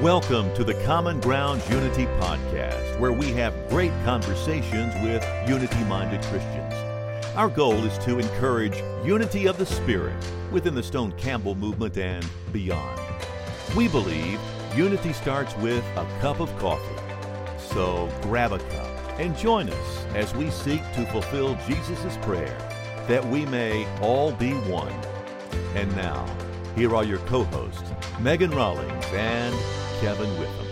[0.00, 6.22] Welcome to the Common Grounds Unity Podcast, where we have great conversations with unity minded
[6.22, 6.72] Christians.
[7.36, 10.16] Our goal is to encourage unity of the Spirit
[10.50, 12.98] within the Stone Campbell movement and beyond.
[13.76, 14.40] We believe
[14.74, 16.96] unity starts with a cup of coffee.
[17.58, 22.56] So grab a cup and join us as we seek to fulfill Jesus' prayer
[23.06, 24.94] that we may all be one.
[25.74, 26.24] And now,
[26.74, 29.54] here are your co hosts, Megan Rawlings and
[30.00, 30.66] Kevin Witham.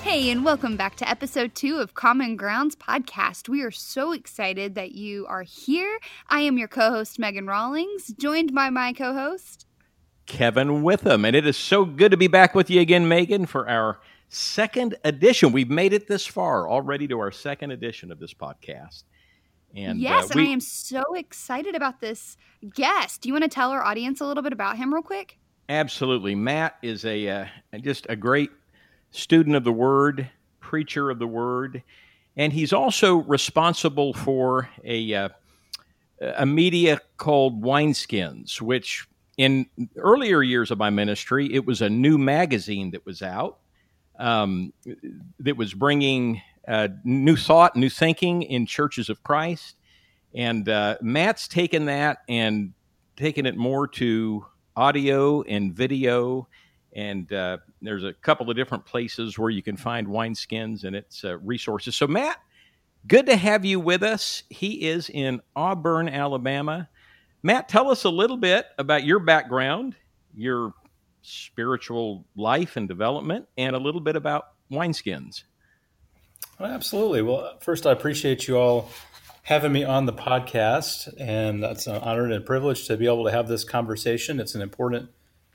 [0.00, 3.50] Hey, and welcome back to episode two of Common Grounds Podcast.
[3.50, 5.98] We are so excited that you are here.
[6.30, 9.66] I am your co host, Megan Rawlings, joined by my co host,
[10.24, 11.26] Kevin Witham.
[11.26, 14.00] And it is so good to be back with you again, Megan, for our
[14.30, 15.52] second edition.
[15.52, 19.02] We've made it this far already to our second edition of this podcast.
[19.74, 22.36] And yes, uh, we, and I am so excited about this
[22.74, 23.22] guest.
[23.22, 25.38] Do you want to tell our audience a little bit about him, real quick?
[25.68, 26.34] Absolutely.
[26.34, 27.46] Matt is a uh,
[27.80, 28.50] just a great
[29.12, 30.28] student of the Word,
[30.58, 31.82] preacher of the Word,
[32.36, 35.28] and he's also responsible for a uh,
[36.20, 39.06] a media called Wineskins, which
[39.36, 39.66] in
[39.96, 43.58] earlier years of my ministry, it was a new magazine that was out
[44.18, 44.72] um,
[45.38, 49.76] that was bringing uh, new thought, new thinking in churches of Christ.
[50.34, 52.72] And uh, Matt's taken that and
[53.16, 56.48] taken it more to audio and video.
[56.92, 61.24] And uh, there's a couple of different places where you can find wineskins and its
[61.24, 61.96] uh, resources.
[61.96, 62.38] So, Matt,
[63.06, 64.42] good to have you with us.
[64.50, 66.88] He is in Auburn, Alabama.
[67.42, 69.96] Matt, tell us a little bit about your background,
[70.34, 70.74] your
[71.22, 75.44] spiritual life and development, and a little bit about wineskins.
[76.60, 77.22] Well, absolutely.
[77.22, 78.90] Well, first, I appreciate you all
[79.44, 83.24] having me on the podcast, and that's an honor and a privilege to be able
[83.24, 84.38] to have this conversation.
[84.38, 85.08] It's an important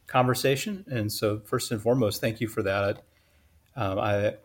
[0.08, 3.04] conversation, and so first and foremost, thank you for that.
[3.76, 4.38] Um, I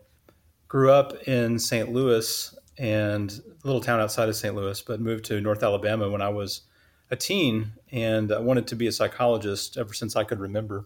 [0.67, 1.91] grew up in St.
[1.91, 4.53] Louis and a little town outside of St.
[4.53, 6.61] Louis, but moved to North Alabama when I was
[7.09, 10.85] a teen, and I wanted to be a psychologist ever since I could remember.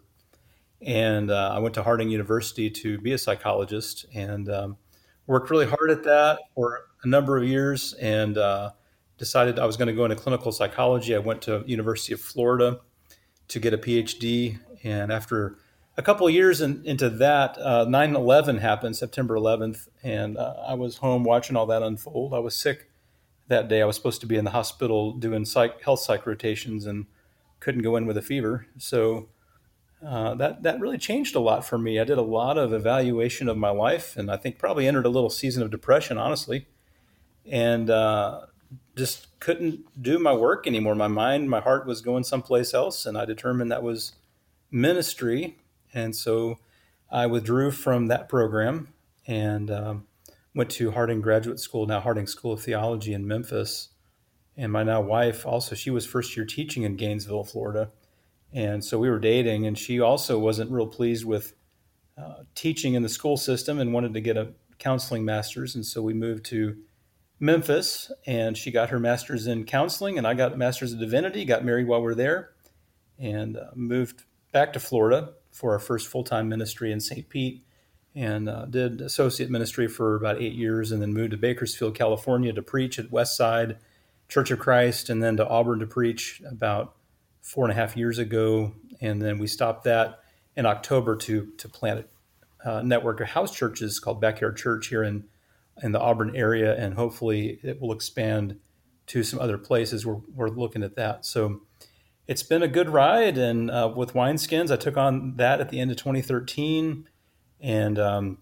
[0.82, 4.78] And uh, I went to Harding University to be a psychologist and um,
[5.28, 8.72] worked really hard at that for a number of years and uh,
[9.18, 11.16] decided I was going to go into clinical psychology.
[11.16, 12.80] I went to University of Florida
[13.48, 14.60] to get a PhD.
[14.84, 15.58] And after
[15.98, 20.56] a couple of years in, into that, uh, 9 11 happened, September 11th, and uh,
[20.68, 22.34] I was home watching all that unfold.
[22.34, 22.90] I was sick
[23.48, 23.82] that day.
[23.82, 27.06] I was supposed to be in the hospital doing psych, health psych rotations and
[27.60, 28.68] couldn't go in with a fever.
[28.78, 29.30] So
[30.04, 32.00] uh, that that really changed a lot for me.
[32.00, 35.10] I did a lot of evaluation of my life, and I think probably entered a
[35.10, 36.68] little season of depression, honestly,
[37.50, 38.42] and uh,
[38.96, 40.96] just couldn't do my work anymore.
[40.96, 44.14] My mind, my heart was going someplace else, and I determined that was
[44.70, 45.58] ministry,
[45.94, 46.60] and so
[47.12, 48.90] I withdrew from that program
[49.26, 50.08] and um,
[50.54, 53.90] went to Harding Graduate School, now Harding School of Theology in Memphis.
[54.58, 57.90] And my now wife also, she was first year teaching in Gainesville, Florida
[58.54, 61.54] and so we were dating, and she also wasn't real pleased with
[62.18, 65.76] uh, teaching in the school system and wanted to get a counseling master's.
[65.76, 66.78] And so we moved to
[67.40, 71.44] Memphis, and she got her master's in counseling, and I got a master's of divinity.
[71.44, 72.52] Got married while we are there,
[73.20, 74.24] and uh, moved
[74.54, 77.28] back to Florida for our first full time ministry in St.
[77.28, 77.66] Pete,
[78.16, 82.54] and uh, did associate ministry for about eight years, and then moved to Bakersfield, California,
[82.54, 83.78] to preach at Westside
[84.30, 86.96] Church of Christ, and then to Auburn to preach about
[87.46, 90.20] four and a half years ago, and then we stopped that
[90.56, 92.08] in October to to plant
[92.62, 95.26] a network of house churches called Backyard Church here in
[95.84, 98.60] in the Auburn area, and hopefully it will expand
[99.08, 100.06] to some other places.
[100.06, 101.26] We're we're looking at that.
[101.26, 101.62] So
[102.28, 105.80] it's been a good ride, and uh, with Wineskins, I took on that at the
[105.80, 107.08] end of 2013,
[107.62, 108.40] and um,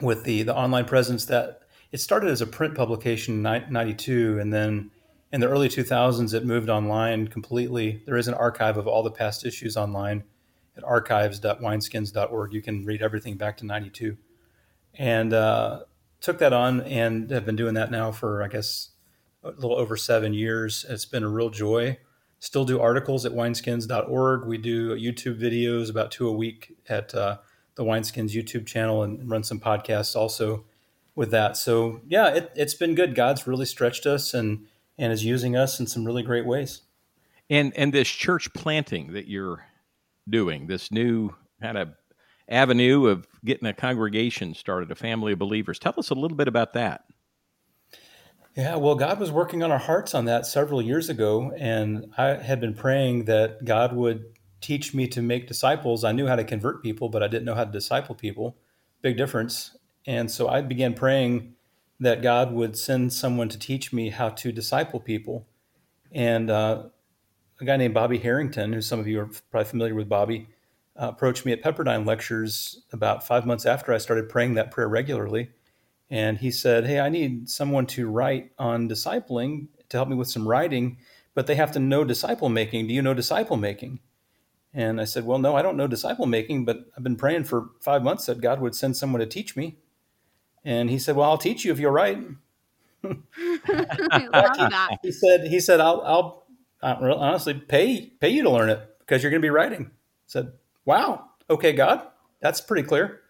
[0.00, 1.60] with the the online presence that
[1.92, 4.90] it started as a print publication in 92, and then
[5.32, 8.02] in the early 2000s, it moved online completely.
[8.04, 10.24] There is an archive of all the past issues online
[10.76, 12.52] at archives.wineskins.org.
[12.52, 14.18] You can read everything back to 92.
[14.94, 15.84] And uh,
[16.20, 18.90] took that on and have been doing that now for, I guess,
[19.42, 20.84] a little over seven years.
[20.88, 21.98] It's been a real joy.
[22.38, 24.46] Still do articles at wineskins.org.
[24.46, 27.38] We do YouTube videos about two a week at uh,
[27.76, 30.66] the Wineskins YouTube channel and run some podcasts also
[31.14, 31.56] with that.
[31.56, 33.14] So, yeah, it, it's been good.
[33.14, 34.66] God's really stretched us and
[35.02, 36.82] and is using us in some really great ways.
[37.50, 39.66] And and this church planting that you're
[40.30, 41.90] doing, this new kind of
[42.48, 45.80] avenue of getting a congregation started, a family of believers.
[45.80, 47.04] Tell us a little bit about that.
[48.56, 52.34] Yeah, well, God was working on our hearts on that several years ago, and I
[52.34, 54.24] had been praying that God would
[54.60, 56.04] teach me to make disciples.
[56.04, 58.56] I knew how to convert people, but I didn't know how to disciple people.
[59.00, 59.76] Big difference.
[60.06, 61.54] And so I began praying
[62.02, 65.46] that God would send someone to teach me how to disciple people.
[66.10, 66.84] And uh,
[67.60, 70.48] a guy named Bobby Harrington, who some of you are probably familiar with Bobby,
[71.00, 74.88] uh, approached me at Pepperdine lectures about five months after I started praying that prayer
[74.88, 75.50] regularly.
[76.10, 80.28] And he said, Hey, I need someone to write on discipling to help me with
[80.28, 80.98] some writing,
[81.34, 82.88] but they have to know disciple making.
[82.88, 84.00] Do you know disciple making?
[84.74, 87.70] And I said, Well, no, I don't know disciple making, but I've been praying for
[87.80, 89.78] five months that God would send someone to teach me.
[90.64, 92.18] And he said, Well, I'll teach you if you'll write.
[93.04, 93.08] I
[94.32, 94.98] love that.
[95.02, 96.46] He said, He said, I'll, I'll
[96.82, 99.86] honestly pay pay you to learn it because you're going to be writing.
[99.86, 100.52] I said,
[100.84, 102.02] Wow, okay, God,
[102.40, 103.20] that's pretty clear.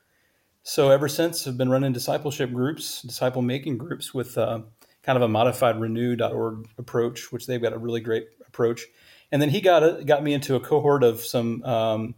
[0.63, 4.61] So ever since, I've been running discipleship groups, disciple making groups with uh,
[5.03, 8.87] kind of a modified renew.org approach, which they've got a really great approach.
[9.33, 12.15] And then he got a, got me into a cohort of some um,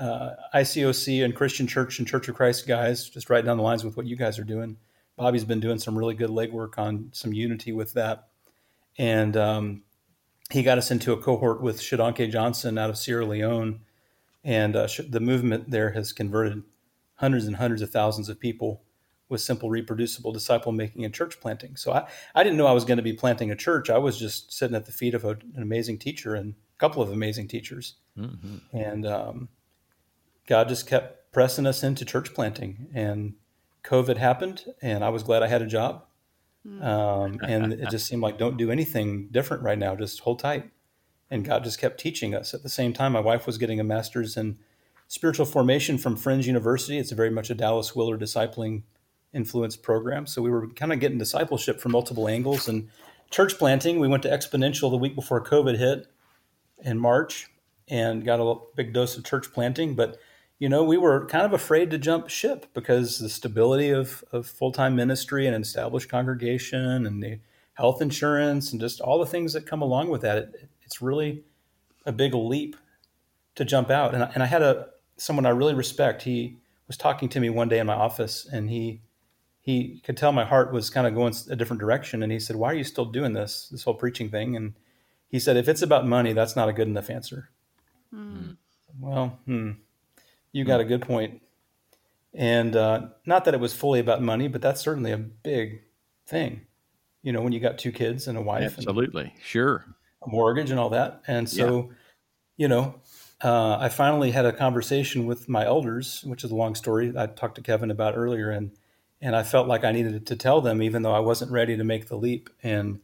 [0.00, 3.84] uh, ICOC and Christian Church and Church of Christ guys, just right down the lines
[3.84, 4.76] with what you guys are doing.
[5.16, 8.28] Bobby's been doing some really good legwork on some unity with that,
[8.98, 9.82] and um,
[10.50, 13.80] he got us into a cohort with Shodankeh Johnson out of Sierra Leone,
[14.42, 16.62] and uh, the movement there has converted
[17.16, 18.82] hundreds and hundreds of thousands of people
[19.28, 21.76] with simple, reproducible disciple making and church planting.
[21.76, 23.88] So I, I didn't know I was going to be planting a church.
[23.88, 27.00] I was just sitting at the feet of a, an amazing teacher and a couple
[27.00, 27.94] of amazing teachers.
[28.18, 28.76] Mm-hmm.
[28.76, 29.48] And um,
[30.50, 32.88] God just kept pressing us into church planting.
[32.92, 33.34] And
[33.84, 36.04] COVID happened, and I was glad I had a job.
[36.66, 36.84] Mm.
[36.84, 39.94] Um, and it just seemed like don't do anything different right now.
[39.94, 40.68] Just hold tight.
[41.30, 42.52] And God just kept teaching us.
[42.52, 44.58] At the same time, my wife was getting a master's in
[45.06, 46.98] spiritual formation from Friends University.
[46.98, 48.82] It's very much a Dallas Willard discipling
[49.32, 50.26] influence program.
[50.26, 52.88] So we were kind of getting discipleship from multiple angles and
[53.30, 54.00] church planting.
[54.00, 56.08] We went to Exponential the week before COVID hit
[56.80, 57.46] in March
[57.86, 59.94] and got a big dose of church planting.
[59.94, 60.18] But,
[60.60, 64.46] you know, we were kind of afraid to jump ship because the stability of, of
[64.46, 67.40] full time ministry and established congregation and the
[67.74, 70.36] health insurance and just all the things that come along with that.
[70.36, 71.44] It, it's really
[72.04, 72.76] a big leap
[73.54, 74.14] to jump out.
[74.14, 76.22] And I, and I had a, someone I really respect.
[76.22, 79.00] He was talking to me one day in my office, and he
[79.62, 82.22] he could tell my heart was kind of going a different direction.
[82.22, 84.74] And he said, "Why are you still doing this this whole preaching thing?" And
[85.28, 87.50] he said, "If it's about money, that's not a good enough answer."
[88.12, 88.56] Mm.
[88.98, 89.72] Well, hmm,
[90.52, 91.42] you got a good point.
[92.32, 95.82] And uh, not that it was fully about money, but that's certainly a big
[96.26, 96.62] thing.
[97.22, 99.84] You know, when you got two kids and a wife, absolutely, sure,
[100.22, 101.22] a mortgage and all that.
[101.26, 101.94] And so, yeah.
[102.56, 102.94] you know,
[103.42, 107.26] uh, I finally had a conversation with my elders, which is a long story I
[107.26, 108.70] talked to Kevin about earlier, and
[109.20, 111.84] and I felt like I needed to tell them, even though I wasn't ready to
[111.84, 112.48] make the leap.
[112.62, 113.00] And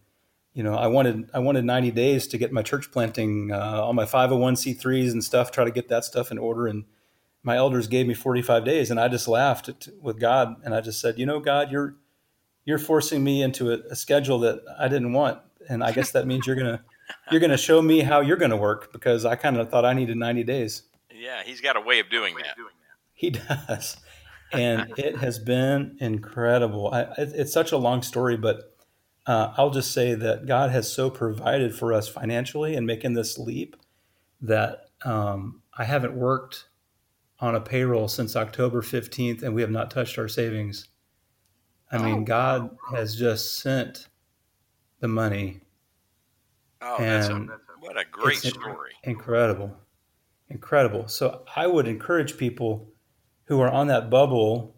[0.55, 3.93] you know, I wanted I wanted 90 days to get my church planting, uh, all
[3.93, 6.67] my 501c3s and stuff, try to get that stuff in order.
[6.67, 6.85] And
[7.47, 10.81] my elders gave me 45 days, and I just laughed at, with God, and I
[10.81, 11.97] just said, you know, God, you're
[12.65, 15.39] you're forcing me into a, a schedule that I didn't want,
[15.69, 16.83] and I guess that means you're gonna
[17.31, 19.85] you're going to show me how you're going to work because I kind of thought
[19.85, 20.83] I needed 90 days.
[21.13, 22.57] Yeah, he's got a way of doing that.
[23.13, 23.97] He does.
[24.53, 26.93] And it has been incredible.
[26.93, 28.77] I, it, it's such a long story, but
[29.27, 33.39] uh, I'll just say that God has so provided for us financially and making this
[33.39, 33.77] leap
[34.41, 36.67] that um, I haven't worked
[37.41, 40.89] on a payroll since October 15th and we have not touched our savings.
[41.91, 44.09] I mean, oh, God has just sent
[45.01, 45.61] the money
[46.83, 47.47] Oh, that's a,
[47.81, 48.93] what a great story.
[49.05, 49.77] Incredible.
[50.49, 51.09] Incredible.
[51.09, 52.93] So I would encourage people
[53.45, 54.77] who are on that bubble,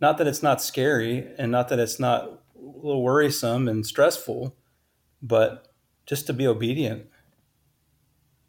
[0.00, 4.56] not that it's not scary and not that it's not a little worrisome and stressful,
[5.22, 5.68] but
[6.06, 7.06] just to be obedient.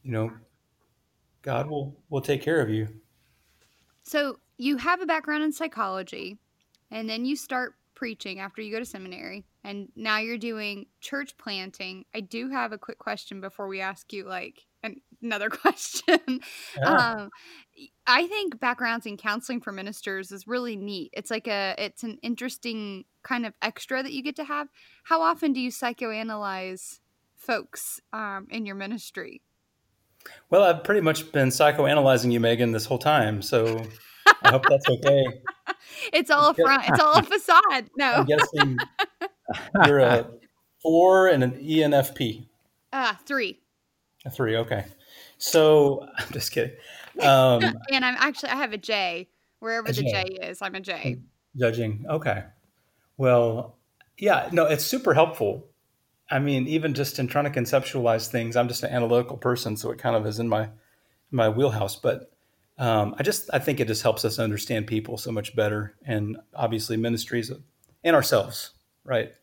[0.03, 0.31] You know,
[1.41, 2.87] God will will take care of you.
[4.11, 6.37] So you have a background in psychology,
[6.91, 11.37] and then you start preaching after you go to seminary and now you're doing church
[11.37, 12.03] planting.
[12.13, 14.65] I do have a quick question before we ask you like
[15.21, 16.41] another question.
[16.75, 16.89] Yeah.
[16.89, 17.29] Um,
[18.05, 21.11] I think backgrounds in counseling for ministers is really neat.
[21.13, 24.67] It's like a it's an interesting kind of extra that you get to have.
[25.05, 26.99] How often do you psychoanalyze
[27.37, 29.41] folks um, in your ministry?
[30.49, 33.41] Well, I've pretty much been psychoanalyzing you, Megan, this whole time.
[33.41, 33.83] So
[34.43, 35.25] I hope that's okay.
[36.13, 36.83] it's all a front.
[36.89, 37.89] It's all a facade.
[37.97, 38.11] No.
[38.11, 38.77] I'm guessing
[39.85, 40.27] you're a
[40.81, 42.47] four and an ENFP.
[42.91, 43.59] Uh, three.
[44.25, 44.57] A three.
[44.57, 44.85] Okay.
[45.37, 46.75] So I'm just kidding.
[47.21, 49.27] Um, and I'm actually I have a J
[49.59, 50.11] wherever a the J.
[50.11, 50.61] J is.
[50.61, 51.17] I'm a J.
[51.57, 52.05] Judging.
[52.09, 52.43] Okay.
[53.17, 53.77] Well,
[54.17, 55.67] Yeah, no, it's super helpful.
[56.31, 59.91] I mean, even just in trying to conceptualize things, I'm just an analytical person, so
[59.91, 60.69] it kind of is in my
[61.29, 61.95] my wheelhouse.
[61.95, 62.31] But
[62.77, 66.37] um, I just I think it just helps us understand people so much better, and
[66.55, 67.51] obviously ministries
[68.03, 68.71] and ourselves,
[69.03, 69.33] right?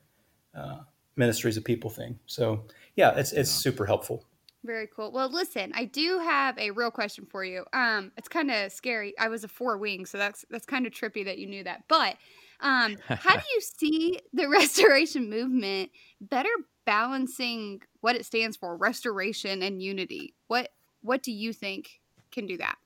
[0.54, 0.78] Uh,
[1.14, 2.18] ministries a people thing.
[2.26, 2.64] So
[2.96, 4.24] yeah, it's it's super helpful.
[4.64, 5.12] Very cool.
[5.12, 7.64] Well, listen, I do have a real question for you.
[7.72, 9.14] Um, it's kind of scary.
[9.18, 11.84] I was a four wing, so that's that's kind of trippy that you knew that.
[11.88, 12.16] But
[12.60, 15.90] um, how do you see the restoration movement
[16.20, 16.50] better
[16.88, 20.32] balancing what it stands for, restoration and unity?
[20.46, 20.70] What
[21.02, 22.00] what do you think
[22.32, 22.76] can do that?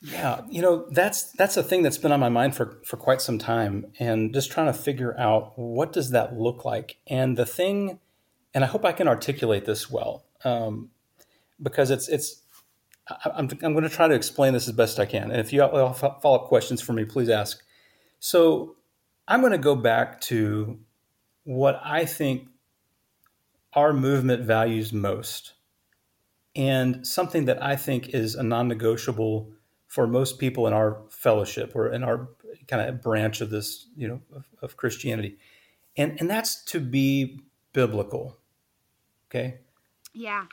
[0.00, 3.22] Yeah, you know that's that's a thing that's been on my mind for for quite
[3.22, 6.96] some time, and just trying to figure out what does that look like.
[7.06, 8.00] And the thing,
[8.52, 10.90] and I hope I can articulate this well, um,
[11.62, 12.42] because it's it's.
[13.24, 15.30] I'm, I'm going to try to explain this as best I can.
[15.30, 17.62] And if you have follow up questions for me, please ask.
[18.20, 18.76] So
[19.26, 20.78] I'm going to go back to
[21.48, 22.46] what I think
[23.72, 25.54] our movement values most,
[26.54, 29.50] and something that I think is a non negotiable
[29.86, 32.28] for most people in our fellowship or in our
[32.66, 35.38] kind of branch of this, you know, of, of Christianity.
[35.96, 37.40] And, and that's to be
[37.72, 38.36] biblical.
[39.30, 39.60] Okay.
[40.12, 40.44] Yeah.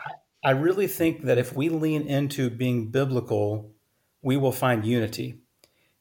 [0.43, 3.73] I, I really think that if we lean into being biblical,
[4.21, 5.41] we will find unity.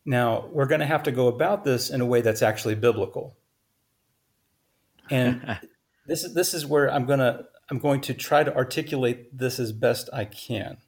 [0.04, 3.36] Now, we're going to have to go about this in a way that's actually biblical.
[5.11, 5.58] And
[6.06, 9.58] this is this is where I'm going to I'm going to try to articulate this
[9.58, 10.78] as best I can.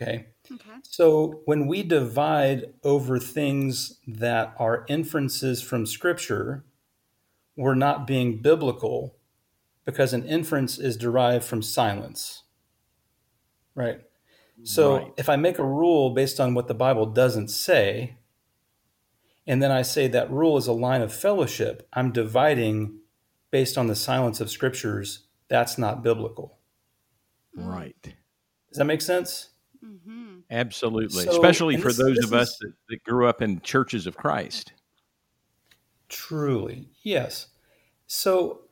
[0.00, 0.26] Okay?
[0.52, 0.70] Okay.
[0.82, 6.64] So when we divide over things that are inferences from Scripture,
[7.56, 9.16] we're not being biblical
[9.84, 12.42] because an inference is derived from silence.
[13.74, 14.00] Right?
[14.62, 15.12] So Right.
[15.16, 18.16] if I make a rule based on what the Bible doesn't say,
[19.46, 23.00] and then I say that rule is a line of fellowship, I'm dividing
[23.54, 25.28] based on the silence of Scriptures.
[25.46, 26.58] That's not biblical.
[27.54, 27.94] Right.
[28.02, 29.50] Does that make sense?
[29.80, 30.38] Mm-hmm.
[30.50, 31.22] Absolutely.
[31.22, 34.16] So- Especially for this- those this of us that, that grew up in churches of
[34.16, 34.72] Christ.
[36.08, 37.46] Truly, yes.
[38.08, 38.62] So,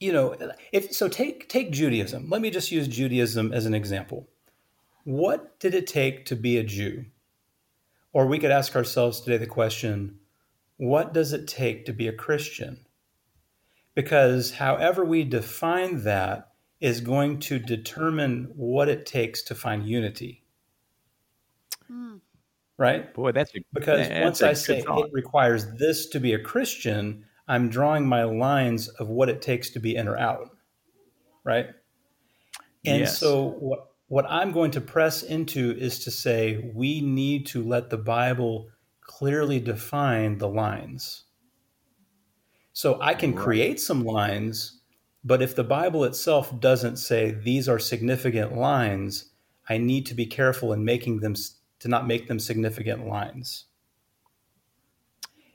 [0.00, 0.36] you know,
[0.72, 2.28] if so, take take Judaism.
[2.28, 4.28] Let me just use Judaism as an example.
[5.04, 7.04] What did it take to be a Jew?
[8.12, 10.18] Or we could ask ourselves today the question,
[10.76, 12.85] what does it take to be a Christian?
[13.96, 20.44] Because however we define that is going to determine what it takes to find unity,
[21.90, 22.20] Mm.
[22.78, 23.12] right?
[23.14, 25.08] Boy, that's a Because that's once a I good say thought.
[25.08, 29.70] it requires this to be a Christian, I'm drawing my lines of what it takes
[29.70, 30.56] to be in or out,
[31.44, 31.68] right?
[32.86, 33.18] And Yes.
[33.18, 37.90] so what what I'm going to press into is to say we need to let
[37.90, 38.70] the Bible
[39.02, 41.25] clearly define the lines.
[42.76, 43.42] So I can Right.
[43.42, 44.82] create some lines,
[45.24, 49.30] but if the Bible itself doesn't say these are significant lines,
[49.66, 51.34] I need to be careful in making them
[51.78, 53.64] to not make them significant lines.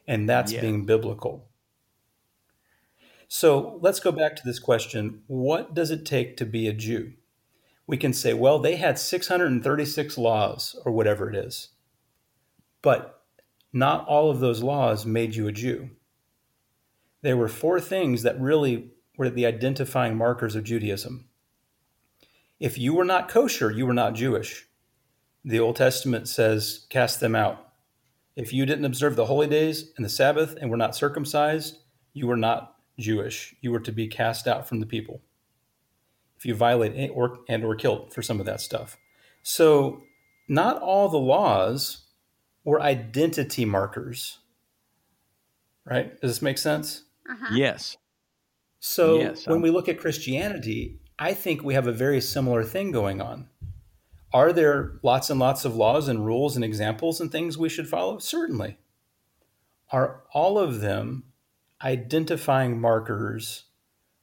[0.08, 0.62] And that's Yeah.
[0.62, 1.48] being biblical.
[3.28, 7.14] So let's go back to this question what does it take to be a Jew?
[7.86, 11.70] We can say, well, they had 636 laws or whatever it is,
[12.82, 13.24] but
[13.72, 15.92] not all of those laws made you a Jew.
[17.22, 21.28] There were four things that really were the identifying markers of Judaism.
[22.60, 24.68] If you were not kosher, you were not Jewish.
[25.44, 27.68] The Old Testament says, cast them out.
[28.36, 31.78] If you didn't observe the holy days and the Sabbath and were not circumcised,
[32.14, 33.56] you were not Jewish.
[33.62, 35.22] You were to be cast out from the people.
[36.38, 38.98] If you violate and or, and or killed for some of that stuff.
[39.44, 40.02] So
[40.48, 42.06] not all the laws
[42.64, 44.40] were identity markers.
[45.86, 46.20] Right?
[46.22, 47.04] Does this make sense?
[47.30, 47.54] Uh-huh.
[47.56, 47.98] Yes.
[48.80, 52.64] So Yes, when I'm- we look at Christianity, I think we have a very similar
[52.64, 53.48] thing going on.
[54.34, 57.88] Are there lots and lots of laws and rules and examples and things we should
[57.88, 58.18] follow?
[58.18, 58.78] Certainly.
[59.92, 61.26] Are all of them
[61.84, 63.66] identifying markers?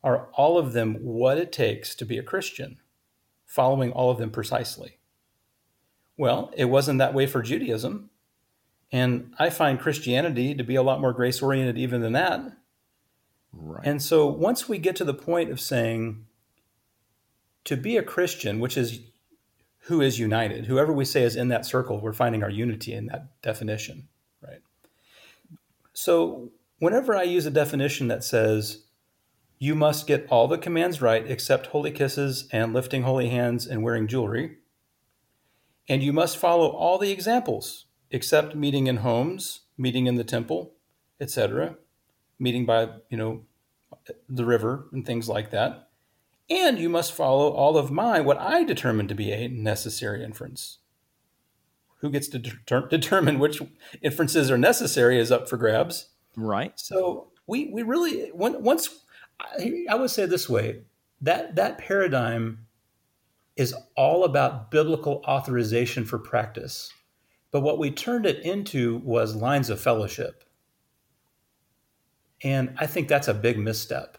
[0.03, 2.79] Are all of them what it takes to be a Christian?
[3.45, 4.99] Following all of them precisely.
[6.17, 8.11] Well, it wasn't that way for Judaism.
[8.91, 12.41] And I find Christianity to be a lot more grace oriented even than that.
[13.53, 13.85] Right.
[13.85, 16.27] And so once we get to the point of saying
[17.65, 19.01] to be a Christian, which is
[19.83, 23.07] who is united, whoever we say is in that circle, we're finding our unity in
[23.07, 24.09] that definition,
[24.43, 24.61] right?
[25.93, 28.85] So whenever I use a definition that says
[29.59, 33.83] you must get all the commands right except holy kisses and lifting holy hands and
[33.83, 34.59] wearing jewelry,
[35.89, 40.75] and you must follow all the examples except meeting in homes, meeting in the temple,
[41.21, 41.77] etc
[42.39, 43.43] meeting by, you know,
[44.29, 45.89] the river and things like that.
[46.51, 50.79] And you must follow all of my, what I determine to be a necessary inference.
[52.01, 53.61] Who gets to de- determine which
[54.01, 56.09] inferences are necessary is up for grabs.
[56.37, 56.73] Right.
[56.79, 59.05] So we, we really, when, once,
[59.41, 60.83] I would say this way
[61.21, 62.67] that, that paradigm
[63.57, 66.93] is all about biblical authorization for practice.
[67.51, 70.45] But what we turned it into was lines of fellowship.
[72.43, 74.19] And I think that's a big misstep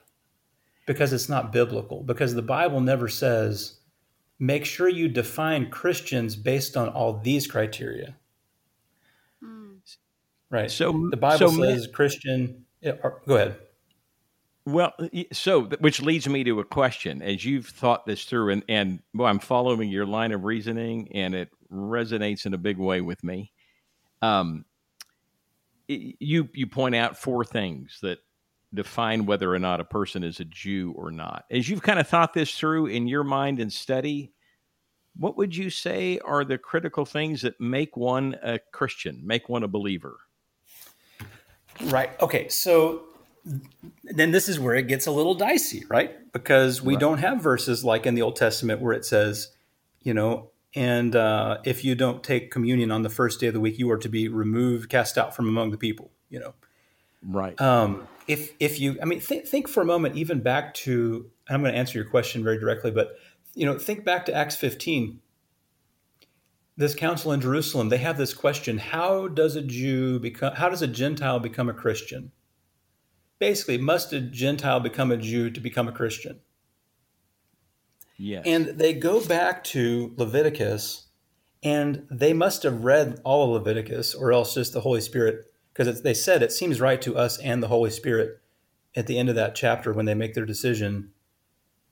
[0.85, 3.79] because it's not biblical, because the Bible never says,
[4.39, 8.15] make sure you define Christians based on all these criteria.
[9.43, 9.79] Mm.
[10.49, 10.71] Right.
[10.71, 12.65] So the Bible so says Christian.
[12.83, 13.57] Go ahead.
[14.65, 14.93] Well,
[15.31, 17.21] so which leads me to a question.
[17.21, 21.33] As you've thought this through, and and well, I'm following your line of reasoning, and
[21.33, 23.51] it resonates in a big way with me.
[24.21, 24.65] Um,
[25.89, 28.19] you you point out four things that
[28.73, 31.45] define whether or not a person is a Jew or not.
[31.49, 34.31] As you've kind of thought this through in your mind and study,
[35.17, 39.63] what would you say are the critical things that make one a Christian, make one
[39.63, 40.17] a believer?
[41.85, 42.11] Right.
[42.21, 42.47] Okay.
[42.49, 43.05] So
[44.03, 46.31] then this is where it gets a little dicey, right?
[46.31, 46.99] Because we right.
[46.99, 49.49] don't have verses like in the Old Testament where it says,
[50.03, 53.59] you know, and uh, if you don't take communion on the first day of the
[53.59, 56.11] week, you are to be removed, cast out from among the people.
[56.29, 56.53] You know,
[57.23, 57.59] right?
[57.59, 61.29] Um, if if you, I mean, th- think for a moment, even back to.
[61.49, 63.17] I'm going to answer your question very directly, but
[63.55, 65.19] you know, think back to Acts 15.
[66.77, 70.53] This council in Jerusalem, they have this question: How does a Jew become?
[70.55, 72.31] How does a Gentile become a Christian?
[73.39, 76.41] basically, must a Gentile become a Jew to become a Christian?
[78.19, 78.43] Yes.
[78.45, 81.07] And they go back to Leviticus,
[81.63, 86.01] and they must have read all of Leviticus, or else just the Holy Spirit, because
[86.01, 88.41] they said it seems right to us and the Holy Spirit
[88.93, 91.11] at the end of that chapter when they make their decision.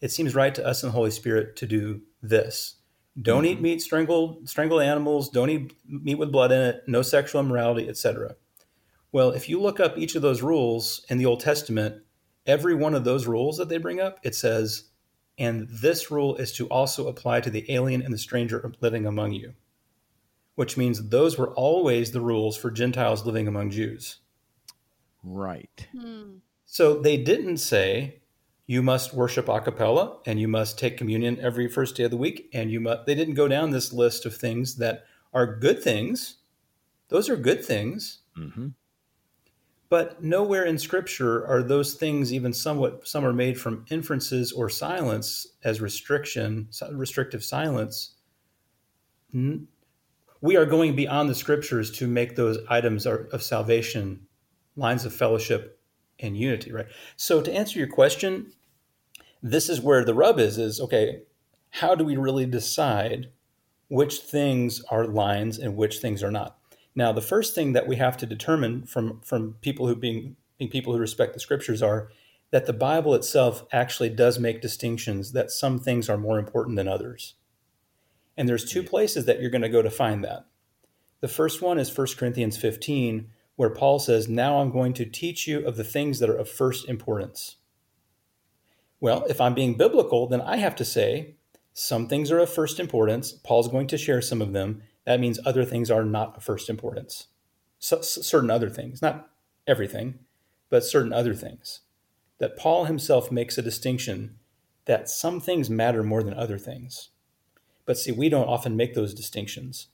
[0.01, 2.75] It seems right to us and the Holy Spirit to do this.
[3.19, 3.53] Don't mm-hmm.
[3.53, 5.29] eat meat, strangled, strangled animals.
[5.29, 6.83] Don't eat meat with blood in it.
[6.87, 8.35] No sexual immorality, etc.
[9.13, 12.03] Well, if you look up each of those rules in the Old Testament,
[12.45, 14.89] every one of those rules that they bring up, it says,
[15.37, 19.33] and this rule is to also apply to the alien and the stranger living among
[19.33, 19.53] you,
[20.55, 24.17] which means those were always the rules for Gentiles living among Jews.
[25.23, 25.87] Right.
[25.91, 26.37] Hmm.
[26.65, 28.21] So they didn't say,
[28.67, 32.17] you must worship a cappella and you must take communion every first day of the
[32.17, 35.81] week and you must they didn't go down this list of things that are good
[35.81, 36.35] things
[37.07, 38.67] those are good things mm-hmm.
[39.89, 43.07] But nowhere in Scripture are those things even somewhat.
[43.07, 48.15] Some are made from inferences or silence as restriction, restrictive silence.
[49.33, 54.27] We are going beyond the Scriptures to make those items of salvation
[54.75, 55.79] lines of fellowship
[56.19, 56.71] and unity.
[56.71, 56.87] Right.
[57.15, 58.51] So to answer your question,
[59.41, 60.57] this is where the rub is.
[60.57, 61.21] Is okay.
[61.69, 63.31] How do we really decide
[63.87, 66.56] which things are lines and which things are not?
[66.97, 70.71] Now, the first thing that we have to determine from, from people who being, being
[70.71, 72.09] people who respect the scriptures are
[72.49, 76.87] that the Bible itself actually does make distinctions that some things are more important than
[76.87, 77.35] others.
[78.35, 80.47] And there's two places that you're going to go to find that.
[81.21, 85.47] The first one is 1 Corinthians 15, where Paul says, Now I'm going to teach
[85.47, 87.57] you of the things that are of first importance.
[88.99, 91.35] Well, if I'm being biblical, then I have to say
[91.73, 93.33] some things are of first importance.
[93.33, 96.69] Paul's going to share some of them, that means other things are not of first
[96.69, 97.27] importance.
[97.79, 99.29] So, certain other things, not
[99.65, 100.19] everything,
[100.69, 101.79] but certain other things.
[102.39, 104.35] That Paul himself makes a distinction
[104.83, 107.11] that some things matter more than other things.
[107.85, 109.87] But see, we don't often make those distinctions.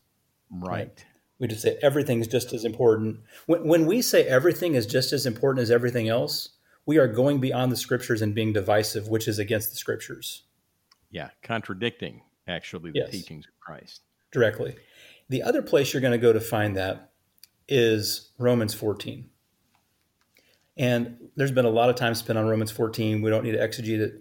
[0.49, 0.71] Right.
[0.71, 1.05] right?
[1.37, 3.19] We just say everything's just as important.
[3.45, 6.49] When, when we say everything is just as important as everything else,
[6.87, 10.45] we are going beyond the scriptures and being divisive, which is against the scriptures.
[11.11, 13.11] Yeah, contradicting actually the yes.
[13.11, 14.01] teachings of Christ.
[14.33, 14.75] Directly.
[15.29, 17.11] The other place you're going to go to find that
[17.67, 19.29] is Romans 14.
[20.75, 23.21] And there's been a lot of time spent on Romans 14.
[23.21, 24.13] We don't need to exegete it.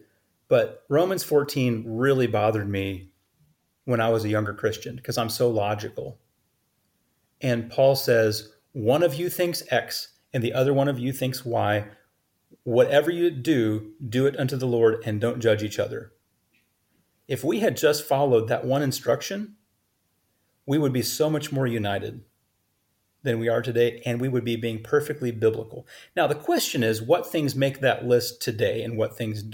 [0.48, 3.11] But Romans 14 really bothered me
[3.85, 6.20] when I was a younger Christian because I'm so logical.
[7.40, 11.44] And Paul says, one of you thinks X and the other one of you thinks
[11.44, 11.87] Y.
[12.64, 16.12] Whatever you do, do it unto the Lord and don't judge each other.
[17.27, 19.57] If we had just followed that one instruction,
[20.66, 22.22] we would be so much more united
[23.22, 25.87] than we are today, and we would be being perfectly biblical.
[26.16, 29.44] Now, the question is what things make that list today and what things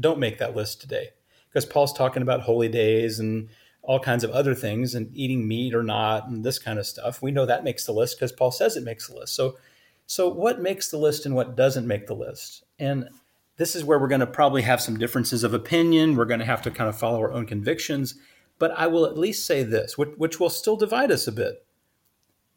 [0.00, 1.10] don't make that list today?
[1.48, 3.48] Because Paul's talking about holy days and
[3.82, 7.22] all kinds of other things and eating meat or not and this kind of stuff.
[7.22, 9.34] We know that makes the list because Paul says it makes the list.
[9.34, 9.56] So,
[10.06, 12.64] So, what makes the list and what doesn't make the list?
[12.78, 13.08] And
[13.56, 16.16] this is where we're going to probably have some differences of opinion.
[16.16, 18.14] We're going to have to kind of follow our own convictions.
[18.58, 21.64] But I will at least say this, which, which will still divide us a bit.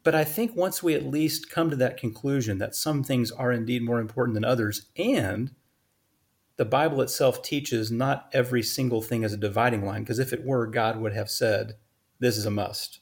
[0.04, 3.52] But I think once we at least come to that conclusion that some things are
[3.52, 5.52] indeed more important than others, and
[6.56, 10.44] the Bible itself teaches not every single thing is a dividing line, because if it
[10.44, 11.74] were, God would have said,
[12.18, 13.00] This is a must.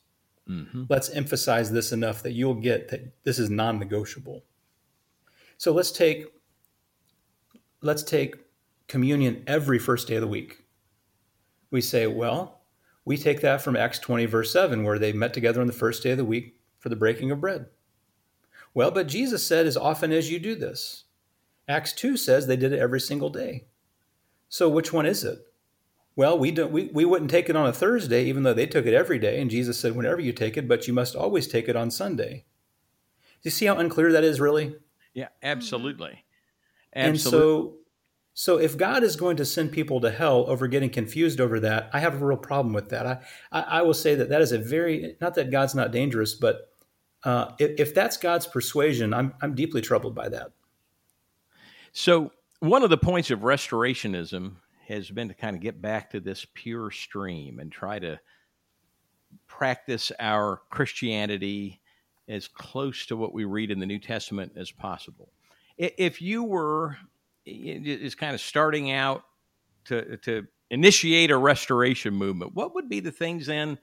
[0.49, 0.85] Mm-hmm.
[0.89, 4.45] Let's emphasize this enough that you'll get that this is non negotiable.
[5.57, 6.27] So let's take
[7.83, 8.37] let's take
[8.89, 10.65] communion every first day of the week.
[11.71, 12.60] We say, well,
[13.11, 16.01] we take that from Acts 20, verse 7, where they met together on the first
[16.01, 17.67] day of the week for the breaking of bread.
[18.73, 21.07] Well, but Jesus said, as often as you do this.
[21.67, 23.65] Acts 2 says they did it every single day.
[24.49, 25.41] So which one is it?
[26.15, 28.87] Well, we don't we, we wouldn't take it on a Thursday, even though they took
[28.87, 31.69] it every day, and Jesus said, whenever you take it, but you must always take
[31.69, 32.45] it on Sunday.
[33.43, 34.77] Do you see how unclear that is really?
[35.15, 36.25] Yeah, absolutely.
[36.95, 37.09] absolutely.
[37.11, 37.75] And so
[38.41, 41.91] so if God is going to send people to hell over getting confused over that,
[41.93, 43.07] I have a real problem with that.
[43.07, 43.19] I,
[43.53, 46.71] I, I will say that that is a very, not that God's not dangerous, but
[47.23, 50.53] uh, if, if that's God's persuasion, I'm, I'm deeply troubled by that.
[51.93, 54.53] So one of the points of restorationism
[54.89, 58.19] has been to kind of get back to this pure stream and try to
[59.49, 61.83] practice our Christianity
[62.27, 65.31] as close to what we read in the New Testament as possible.
[65.77, 66.97] If you were
[67.51, 69.25] is kind of starting out
[69.87, 73.79] to to initiate a restoration movement, what would be the things then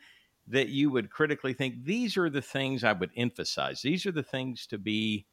[0.47, 3.81] that you would critically think these are the things I would emphasize?
[3.81, 5.25] These are the things to be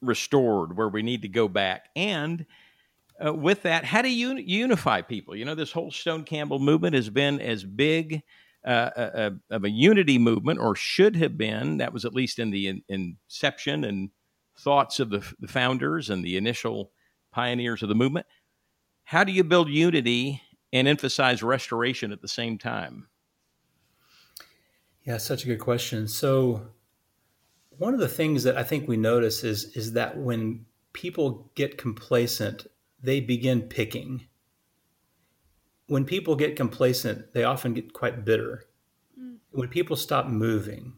[0.00, 1.88] restored where we need to go back.
[1.94, 2.44] And
[3.24, 5.36] uh, with that how do you unify people?
[5.36, 8.22] You know this whole stone campbell movement has been as big
[8.64, 11.78] uh, a, uh, uh, of a unity movement or should have been.
[11.78, 14.10] That was at least in the in, inception and
[14.58, 16.92] thoughts of the, the founders and the initial
[17.32, 18.26] pioneers of the movement.
[19.04, 23.08] How do you build unity and emphasize restoration at the same time?
[25.04, 26.06] Yeah, such a good question.
[26.06, 26.68] So,
[27.70, 31.78] one of the things that I think we notice is is that when people get
[31.78, 32.66] complacent,
[33.02, 34.26] they begin picking.
[35.86, 38.64] When people get complacent, they often get quite bitter.
[39.18, 39.38] Mm.
[39.50, 40.94] When people stop moving,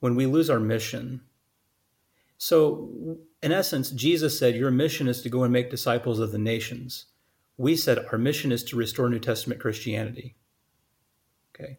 [0.00, 1.22] when we lose our mission,
[2.38, 6.38] so, in essence, Jesus said, Your mission is to go and make disciples of the
[6.38, 7.06] nations.
[7.56, 10.36] We said, Our mission is to restore New Testament Christianity.
[11.52, 11.78] Okay.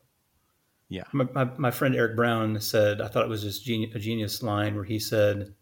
[0.89, 1.03] Yeah.
[1.13, 4.43] My, my, my friend Eric Brown said, I thought it was just genius, a genius
[4.43, 5.55] line where he said,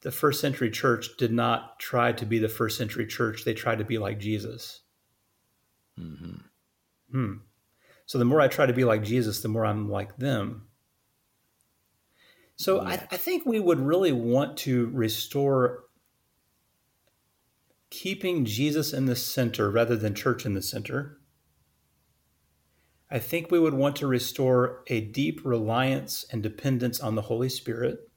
[0.00, 3.78] The first century church did not try to be the first century church, they tried
[3.78, 4.80] to be like Jesus.
[5.96, 6.38] Mm-hmm.
[7.12, 7.34] Hmm.
[8.06, 10.66] So, the more I try to be like Jesus, the more I'm like them.
[12.62, 15.82] So I, I think we would really want to restore
[17.90, 21.18] keeping Jesus in the center rather than church in the center.
[23.10, 27.48] I think we would want to restore a deep reliance and dependence on the Holy
[27.48, 28.08] Spirit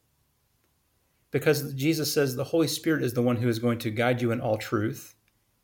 [1.31, 4.29] because Jesus says the Holy Spirit is the one who is going to guide you
[4.29, 5.15] in all truth,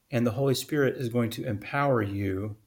[0.09, 2.57] and the Holy Spirit is going to empower you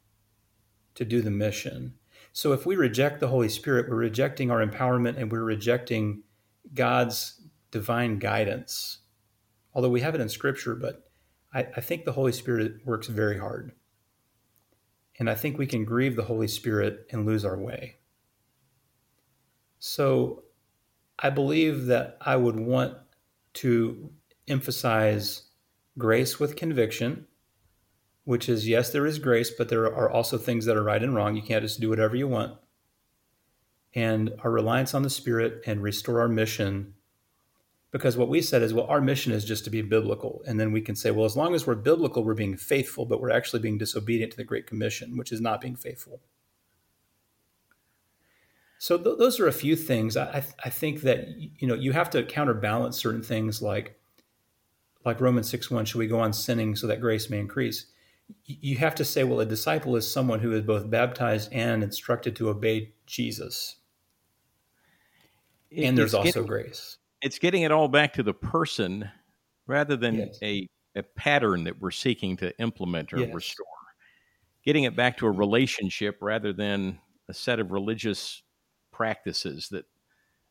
[0.95, 1.95] to do the mission.
[2.35, 6.25] So if we reject the Holy Spirit, we're rejecting our empowerment and we're rejecting
[6.75, 8.99] God's divine guidance.
[9.73, 11.09] Although we have it in Scripture, but
[11.55, 13.71] I, I think the Holy Spirit works very hard.
[15.17, 17.99] And I think we can grieve the Holy Spirit and lose our way.
[19.79, 20.43] So
[21.21, 22.97] I believe that I would want
[23.55, 24.11] to
[24.49, 25.45] emphasize
[25.97, 27.29] grace with conviction
[28.25, 31.15] which is yes, there is grace, but there are also things that are right and
[31.15, 31.37] wrong.
[31.37, 32.57] You can't just do whatever you want.
[33.95, 36.95] And our reliance on the Spirit and restore our mission.
[37.91, 40.43] Because what we said is, well, our mission is just to be biblical.
[40.47, 43.21] And then we can say, well, as long as we're biblical, we're being faithful, but
[43.21, 46.21] we're actually being disobedient to the Great Commission, which is not being faithful.
[48.79, 50.17] So th- those are a few things.
[50.17, 53.99] I, th- I think that you know you have to counterbalance certain things like
[55.05, 57.87] like Romans 6 1, should we go on sinning so that grace may increase?
[58.45, 62.37] You have to say, well, a disciple is someone who is both baptized and instructed
[62.37, 63.77] to obey Jesus.
[65.77, 66.99] and there's also getting, grace.
[67.23, 69.11] It's getting it all back to the person
[69.67, 70.39] rather than yes.
[70.43, 73.35] a, a pattern that we're seeking to implement or yes.
[73.35, 73.67] restore.
[74.65, 78.43] Getting it back to a relationship rather than a set of religious
[78.93, 79.85] practices that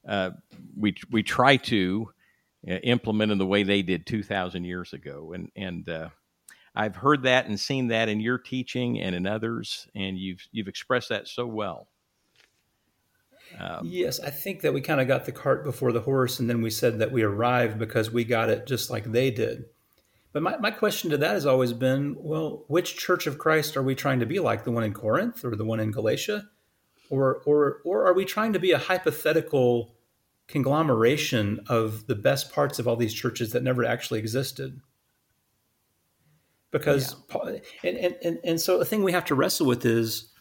[0.07, 0.31] uh,
[0.77, 2.09] we we try to
[2.69, 6.09] uh, implement in the way they did two thousand years ago, and and uh,
[6.75, 10.67] I've heard that and seen that in your teaching and in others, and you've you've
[10.67, 11.87] expressed that so well.
[13.59, 16.49] Um, yes, I think that we kind of got the cart before the horse, and
[16.49, 19.65] then we said that we arrived because we got it just like they did.
[20.31, 23.83] But my, my question to that has always been well, which church of Christ are
[23.83, 24.63] we trying to be like?
[24.63, 26.49] The one in Corinth or the one in Galatia?
[27.09, 29.93] Or, or, or are we trying to be a hypothetical
[30.47, 34.81] conglomeration of the best parts of all these churches that never actually existed?
[36.73, 37.59] Because, yeah.
[37.83, 40.31] and, and, and so the thing we have to wrestle with is,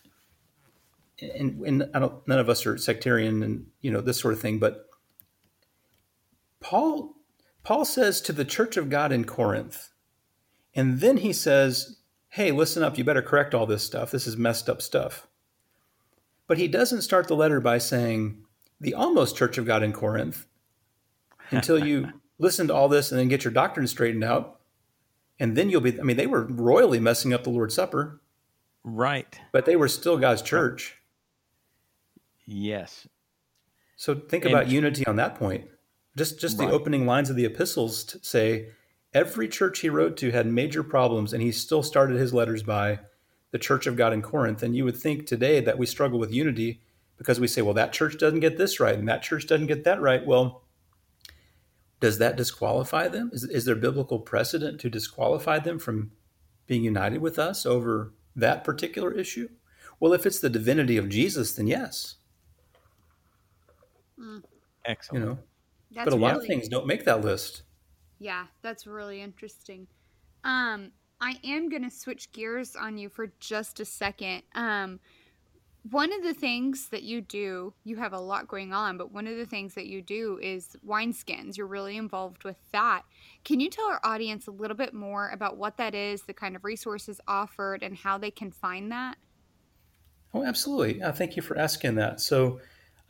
[1.21, 4.87] and, and none of us are sectarian and, you know, this sort of thing, but
[6.61, 7.15] Paul
[7.65, 9.91] Paul says to the church of God in Corinth,
[10.75, 11.99] and then he says,
[12.31, 14.11] Hey, listen up, you better correct all this stuff.
[14.11, 15.29] This is messed up stuff.
[16.47, 18.43] But he doesn't start the letter by saying,
[18.81, 20.47] The almost church of God in Corinth,
[21.51, 24.61] until you listen to all this and then get your doctrine straightened out.
[25.43, 28.21] And then you'll be, I mean, they were royally messing up the Lord's Supper.
[28.85, 29.41] Right.
[29.51, 30.99] But they were still God's church.
[32.47, 33.09] Yes.
[33.97, 35.65] So think and, about unity on that point.
[36.17, 36.69] Just just right.
[36.69, 38.69] the opening lines of the epistles say
[39.13, 43.01] every church he wrote to had major problems, and he still started his letters by
[43.51, 44.63] the Church of God in Corinth.
[44.63, 46.83] And you would think today that we struggle with unity
[47.19, 49.83] because we say, well, that church doesn't get this right, and that church doesn't get
[49.83, 50.25] that right.
[50.25, 50.62] Well,
[52.03, 53.31] does that disqualify them?
[53.33, 56.11] Is, is there biblical precedent to disqualify them from
[56.67, 59.49] being united with us over that particular issue?
[60.01, 62.17] Well, if it's the divinity of Jesus, then yes.
[64.19, 64.43] Mm.
[64.85, 65.23] Excellent.
[65.23, 65.39] You know,
[65.93, 67.63] that's but a lot of things don't make that list.
[68.19, 69.87] Yeah, that's really interesting.
[70.43, 74.43] Um, I am going to switch gears on you for just a second.
[74.57, 74.99] Um,
[75.91, 79.27] one of the things that you do, you have a lot going on, but one
[79.27, 81.57] of the things that you do is wineskins.
[81.57, 83.03] You're really involved with that.
[83.45, 86.55] Can you tell our audience a little bit more about what that is, the kind
[86.55, 89.17] of resources offered, and how they can find that?
[90.33, 91.03] Oh, absolutely.
[91.03, 92.21] Uh, thank you for asking that.
[92.21, 92.61] So,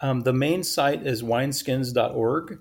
[0.01, 2.59] um, the main site is wineskins.org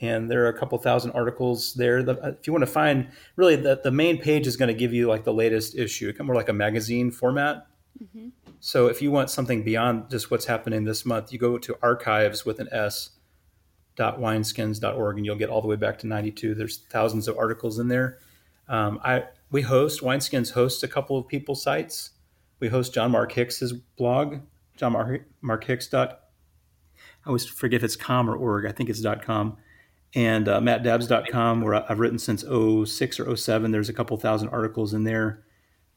[0.00, 2.02] and there are a couple thousand articles there.
[2.02, 4.74] The, uh, if you want to find, really, the, the main page is going to
[4.74, 7.66] give you like the latest issue, more like a magazine format.
[8.02, 8.28] Mm-hmm.
[8.60, 12.44] So if you want something beyond just what's happening this month, you go to archives
[12.44, 13.10] with an S
[13.96, 17.78] dot wineskins.org and you'll get all the way back to 92 there's thousands of articles
[17.78, 18.18] in there
[18.68, 22.10] um, i we host wineskins hosts a couple of people sites
[22.58, 24.40] we host john mark hicks's blog
[24.76, 26.22] john mark, mark hicks dot
[27.24, 29.56] i always forget if it's com or org i think it's dot com
[30.14, 33.72] and uh, mattdabbs.com where I've written since 06 or 07.
[33.72, 35.42] There's a couple thousand articles in there.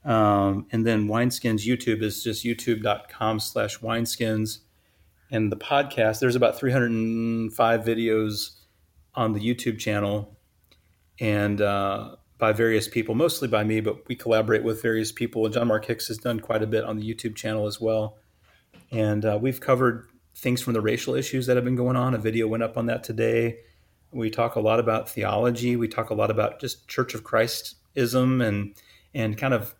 [0.08, 4.60] Um, and then Wineskins YouTube is just youtube.com slash wineskins.
[5.30, 8.52] And the podcast, there's about 305 videos
[9.14, 10.38] on the YouTube channel
[11.20, 15.50] and uh, by various people, mostly by me, but we collaborate with various people.
[15.50, 18.18] John Mark Hicks has done quite a bit on the YouTube channel as well.
[18.92, 22.14] And uh, we've covered things from the racial issues that have been going on.
[22.14, 23.58] A video went up on that today.
[24.12, 25.76] We talk a lot about theology.
[25.76, 28.74] We talk a lot about just Church of Christism and
[29.14, 29.74] and kind of,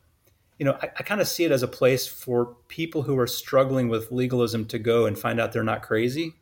[0.58, 3.28] you know, I, I kind of see it as a place for people who are
[3.28, 6.36] struggling with legalism to go and find out they're not crazy.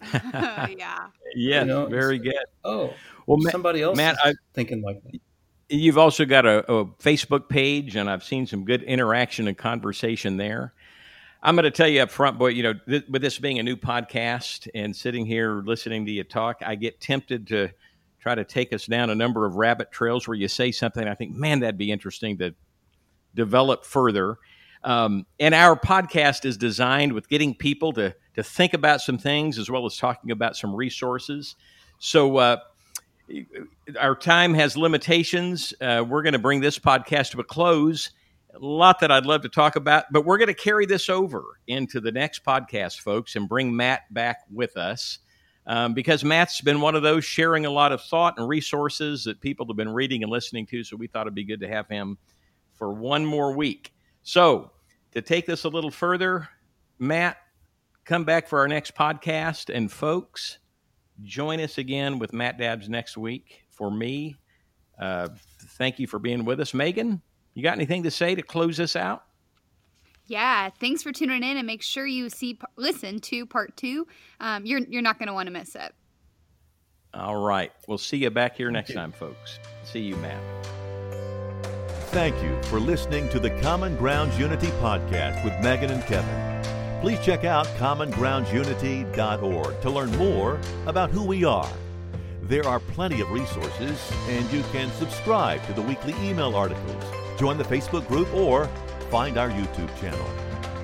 [0.12, 1.08] yeah.
[1.34, 1.60] Yeah.
[1.60, 2.34] You know, very good.
[2.64, 2.94] Oh,
[3.26, 5.20] well, somebody else Matt, I, thinking like that.
[5.70, 10.38] You've also got a, a, Facebook page, and I've seen some good interaction and conversation
[10.38, 10.72] there.
[11.42, 13.62] I'm going to tell you up front, boy, you know, th- with this being a
[13.62, 17.68] new podcast and sitting here listening to you talk, I get tempted to
[18.18, 21.06] try to take us down a number of rabbit trails where you say something.
[21.06, 22.54] I think, man, that'd be interesting to
[23.38, 24.36] develop further.
[24.84, 29.58] Um, and our podcast is designed with getting people to to think about some things
[29.58, 31.56] as well as talking about some resources.
[31.98, 32.58] So uh,
[33.98, 35.74] our time has limitations.
[35.80, 38.10] Uh, we're going to bring this podcast to a close
[38.54, 41.44] a lot that I'd love to talk about, but we're going to carry this over
[41.66, 45.18] into the next podcast, folks, and bring Matt back with us.
[45.66, 49.38] Um, because Matt's been one of those sharing a lot of thought and resources that
[49.42, 50.82] people have been reading and listening to.
[50.82, 52.16] So we thought it'd be good to have him
[52.78, 53.92] for one more week.
[54.22, 54.70] So
[55.12, 56.48] to take this a little further,
[56.98, 57.36] Matt,
[58.04, 59.74] come back for our next podcast.
[59.74, 60.58] And folks,
[61.22, 63.64] join us again with Matt Dabbs next week.
[63.70, 64.36] For me,
[65.00, 65.28] uh,
[65.76, 66.74] thank you for being with us.
[66.74, 67.22] Megan,
[67.54, 69.24] you got anything to say to close this out?
[70.26, 74.06] Yeah, thanks for tuning in, and make sure you see listen to part two.
[74.40, 75.94] Um, you're you're not going to want to miss it.
[77.14, 79.58] All right, we'll see you back here next time, folks.
[79.84, 80.57] See you, Matt.
[82.10, 87.00] Thank you for listening to the Common Grounds Unity podcast with Megan and Kevin.
[87.00, 91.70] Please check out commongroundsunity.org to learn more about who we are.
[92.42, 97.04] There are plenty of resources, and you can subscribe to the weekly email articles
[97.38, 98.66] join the Facebook group, or
[99.10, 100.26] find our YouTube channel.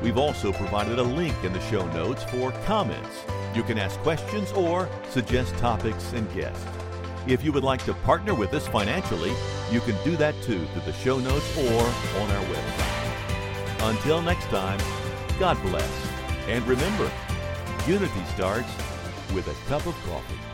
[0.03, 3.25] We've also provided a link in the show notes for comments.
[3.55, 6.84] You can ask questions or suggest topics and guests.
[7.27, 9.33] If you would like to partner with us financially,
[9.73, 11.81] you can do that too through the show notes or
[12.21, 13.91] on our website.
[13.91, 14.79] Until next time,
[15.39, 15.91] God bless.
[16.49, 17.11] And remember,
[17.87, 18.69] unity starts
[19.33, 20.54] with a cup of coffee.